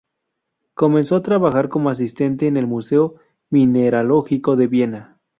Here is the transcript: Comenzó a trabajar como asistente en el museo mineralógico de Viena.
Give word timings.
Comenzó 0.73 1.15
a 1.15 1.21
trabajar 1.21 1.69
como 1.69 1.91
asistente 1.91 2.47
en 2.47 2.57
el 2.57 2.65
museo 2.65 3.17
mineralógico 3.51 4.55
de 4.55 4.65
Viena. 4.65 5.19